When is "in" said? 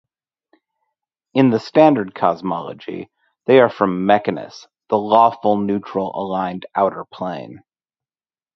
1.35-1.51